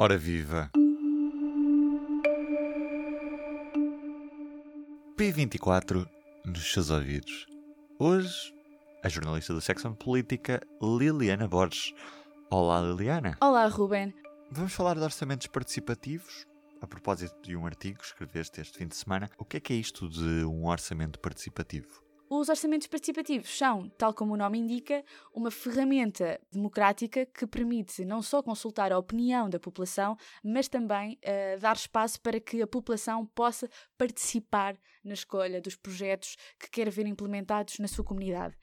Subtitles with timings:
[0.00, 0.70] Ora viva!
[5.16, 6.08] P24
[6.44, 7.48] nos seus ouvidos.
[7.98, 8.54] Hoje,
[9.02, 11.92] a jornalista do Secção Política, Liliana Borges.
[12.48, 13.36] Olá, Liliana.
[13.40, 14.14] Olá, Ruben.
[14.52, 16.46] Vamos falar de orçamentos participativos.
[16.80, 19.72] A propósito de um artigo que escreveste este fim de semana, o que é que
[19.72, 22.07] é isto de um orçamento participativo?
[22.30, 25.02] Os orçamentos participativos são, tal como o nome indica,
[25.32, 30.14] uma ferramenta democrática que permite não só consultar a opinião da população,
[30.44, 36.36] mas também uh, dar espaço para que a população possa participar na escolha dos projetos
[36.60, 38.54] que quer ver implementados na sua comunidade.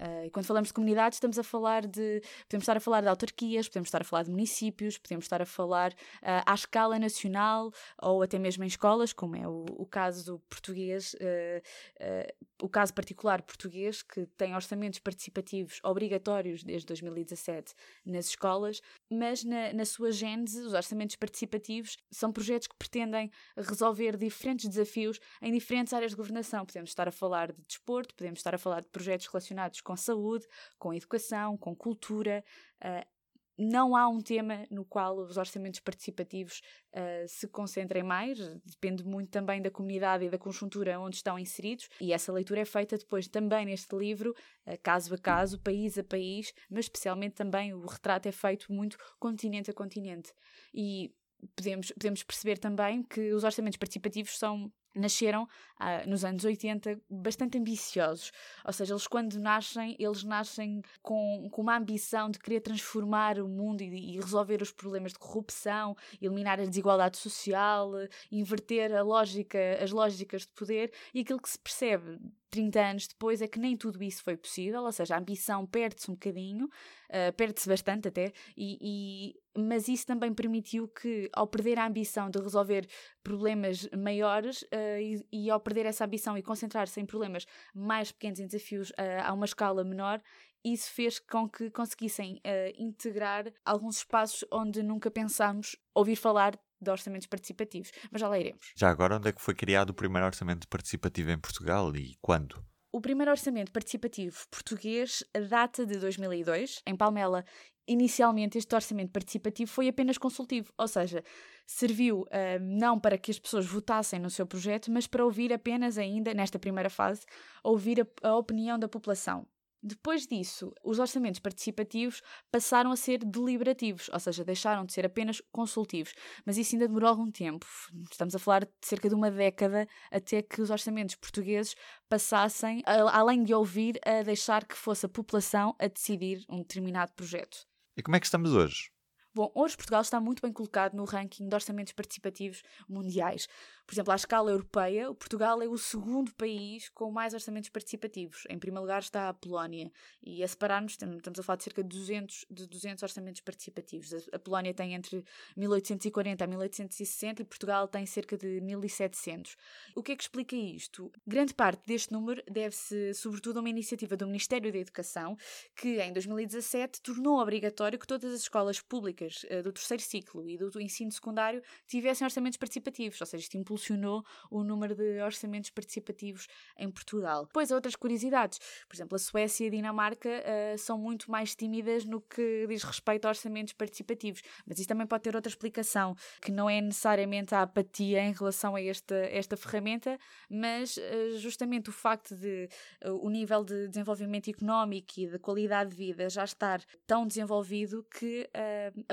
[0.00, 2.20] Uh, e quando falamos de comunidades, estamos a falar de.
[2.48, 5.46] Podemos estar a falar de autarquias, podemos estar a falar de municípios, podemos estar a
[5.46, 10.40] falar uh, à escala nacional ou até mesmo em escolas, como é o, o caso
[10.48, 17.74] português, uh, o caso particular português, que tem orçamentos participativos obrigatórios desde 2017
[18.04, 18.80] nas escolas,
[19.10, 25.20] mas na, na sua gênese, os orçamentos participativos são projetos que pretendem resolver diferentes desafios
[25.40, 26.66] em diferentes áreas de governação.
[26.66, 30.46] Podemos estar a falar de desporto, podemos estar a falar de projetos relacionados com saúde,
[30.78, 32.44] com educação, com cultura.
[32.82, 33.14] Uh,
[33.56, 36.60] não há um tema no qual os orçamentos participativos
[36.92, 41.88] uh, se concentrem mais, depende muito também da comunidade e da conjuntura onde estão inseridos,
[42.00, 44.34] e essa leitura é feita depois também neste livro,
[44.66, 48.98] uh, caso a caso, país a país, mas especialmente também o retrato é feito muito
[49.20, 50.32] continente a continente.
[50.72, 51.14] E
[51.54, 57.58] podemos, podemos perceber também que os orçamentos participativos são nasceram ah, nos anos 80 bastante
[57.58, 58.32] ambiciosos.
[58.64, 63.48] Ou seja, eles quando nascem, eles nascem com, com uma ambição de querer transformar o
[63.48, 67.92] mundo e, e, resolver os problemas de corrupção, eliminar a desigualdade social,
[68.30, 70.92] inverter a lógica, as lógicas de poder.
[71.12, 72.18] E aquilo que se percebe
[72.54, 76.08] 30 anos depois é que nem tudo isso foi possível, ou seja, a ambição perde-se
[76.08, 81.80] um bocadinho, uh, perde-se bastante até, e, e, mas isso também permitiu que, ao perder
[81.80, 82.86] a ambição de resolver
[83.24, 88.38] problemas maiores uh, e, e, ao perder essa ambição e concentrar-se em problemas mais pequenos,
[88.38, 90.22] em desafios uh, a uma escala menor,
[90.64, 92.40] isso fez com que conseguissem
[92.78, 98.72] integrar alguns espaços onde nunca pensámos ouvir falar de orçamentos participativos, mas já lá iremos.
[98.74, 102.64] Já agora, onde é que foi criado o primeiro orçamento participativo em Portugal e quando?
[102.94, 106.80] O primeiro orçamento participativo português data de 2002.
[106.86, 107.44] Em Palmela,
[107.88, 111.24] inicialmente, este orçamento participativo foi apenas consultivo, ou seja,
[111.66, 112.26] serviu uh,
[112.60, 116.56] não para que as pessoas votassem no seu projeto, mas para ouvir apenas ainda, nesta
[116.56, 117.26] primeira fase,
[117.64, 119.44] ouvir a, a opinião da população.
[119.86, 125.42] Depois disso, os orçamentos participativos passaram a ser deliberativos, ou seja, deixaram de ser apenas
[125.52, 126.14] consultivos.
[126.46, 127.66] Mas isso ainda demorou algum tempo.
[128.10, 131.74] Estamos a falar de cerca de uma década até que os orçamentos portugueses
[132.08, 137.66] passassem, além de ouvir, a deixar que fosse a população a decidir um determinado projeto.
[137.94, 138.93] E como é que estamos hoje?
[139.36, 143.48] Bom, hoje Portugal está muito bem colocado no ranking de orçamentos participativos mundiais.
[143.84, 148.44] Por exemplo, à escala europeia, o Portugal é o segundo país com mais orçamentos participativos.
[148.48, 149.90] Em primeiro lugar está a Polónia.
[150.22, 154.12] E a separar-nos, estamos a falar de cerca de 200, de 200 orçamentos participativos.
[154.32, 155.24] A Polónia tem entre
[155.56, 159.56] 1840 a 1860 e Portugal tem cerca de 1700.
[159.96, 161.10] O que é que explica isto?
[161.26, 165.36] Grande parte deste número deve-se, sobretudo, a uma iniciativa do Ministério da Educação,
[165.74, 170.56] que em 2017 tornou obrigatório que todas as escolas públicas uh, do terceiro ciclo e
[170.56, 175.70] do, do ensino secundário tivessem orçamentos participativos, ou seja, isto impulsionou o número de orçamentos
[175.70, 176.46] participativos
[176.78, 177.46] em Portugal.
[177.46, 178.58] Depois, outras curiosidades.
[178.88, 182.82] Por exemplo, a Suécia e a Dinamarca uh, são muito mais tímidas no que diz
[182.82, 184.42] respeito a orçamentos participativos.
[184.66, 188.74] Mas isso também pode ter outra explicação, que não é necessariamente a apatia em relação
[188.76, 190.18] a esta, esta ferramenta,
[190.50, 192.68] mas uh, justamente o facto de
[193.04, 198.04] uh, o nível de desenvolvimento económico e de qualidade de vida já estar tão desenvolvido
[198.04, 198.48] que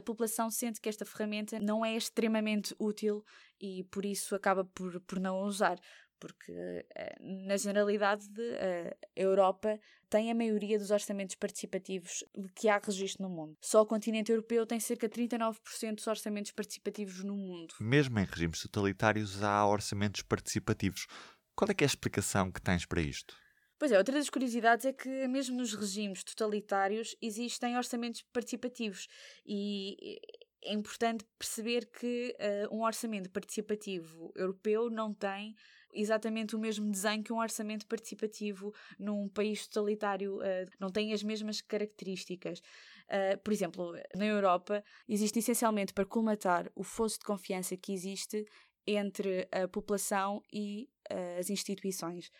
[0.00, 3.24] a população sente que esta ferramenta não é extremamente útil
[3.60, 5.78] e por isso acaba por, por não usar.
[6.18, 6.52] Porque,
[6.94, 8.26] eh, na generalidade,
[9.16, 9.78] a Europa
[10.10, 12.22] tem a maioria dos orçamentos participativos
[12.54, 13.56] que há registro no mundo.
[13.62, 17.74] Só o continente europeu tem cerca de 39% dos orçamentos participativos no mundo.
[17.80, 21.06] Mesmo em regimes totalitários há orçamentos participativos.
[21.54, 23.34] Qual é, é a explicação que tens para isto?
[23.80, 29.08] Pois é, outra das curiosidades é que mesmo nos regimes totalitários existem orçamentos participativos
[29.46, 30.20] e
[30.62, 35.56] é importante perceber que uh, um orçamento participativo europeu não tem
[35.94, 41.22] exatamente o mesmo desenho que um orçamento participativo num país totalitário, uh, não tem as
[41.22, 42.58] mesmas características.
[42.58, 48.44] Uh, por exemplo, na Europa, existe essencialmente para colmatar o fosso de confiança que existe
[48.86, 50.86] entre a população e
[51.38, 52.30] as instituições.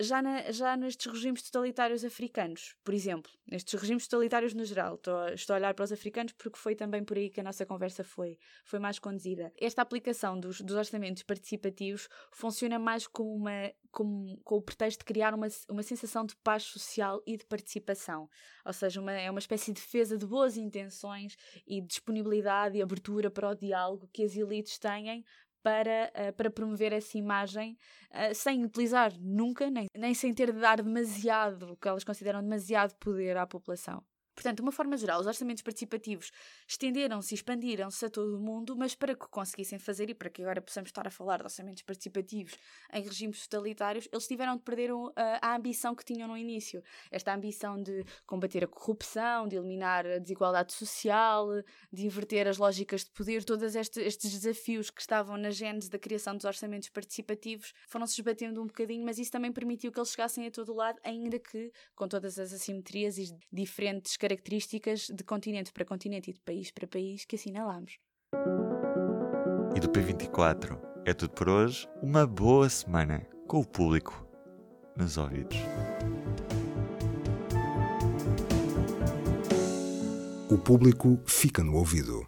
[0.00, 5.28] Já, na, já nestes regimes totalitários africanos, por exemplo, nestes regimes totalitários no geral, estou,
[5.28, 8.02] estou a olhar para os africanos porque foi também por aí que a nossa conversa
[8.02, 9.52] foi, foi mais conduzida.
[9.56, 15.04] Esta aplicação dos, dos orçamentos participativos funciona mais como uma, como, com o pretexto de
[15.04, 18.28] criar uma, uma sensação de paz social e de participação.
[18.64, 21.36] Ou seja, uma, é uma espécie de defesa de boas intenções
[21.66, 25.24] e disponibilidade e abertura para o diálogo que as elites têm
[25.64, 27.78] para, uh, para promover essa imagem
[28.10, 32.42] uh, sem utilizar nunca, nem, nem sem ter de dar demasiado, o que elas consideram
[32.42, 34.04] demasiado poder à população.
[34.34, 36.30] Portanto, de uma forma geral, os orçamentos participativos
[36.66, 40.42] estenderam-se e expandiram-se a todo o mundo, mas para que conseguissem fazer e para que
[40.42, 42.54] agora possamos estar a falar de orçamentos participativos
[42.92, 44.90] em regimes totalitários, eles tiveram de perder
[45.40, 46.82] a ambição que tinham no início.
[47.10, 51.48] Esta ambição de combater a corrupção, de eliminar a desigualdade social,
[51.92, 56.34] de inverter as lógicas de poder, todos estes, desafios que estavam na gênese da criação
[56.36, 60.50] dos orçamentos participativos foram-se esbatendo um bocadinho, mas isso também permitiu que eles chegassem a
[60.50, 66.30] todo lado, ainda que com todas as assimetrias e diferentes características de continente para continente
[66.30, 67.98] e de país para país que assinalamos.
[69.76, 71.86] E do P24 é tudo por hoje.
[72.02, 74.26] Uma boa semana com o público
[74.96, 75.58] nos ouvidos.
[80.50, 82.26] O público fica no ouvido.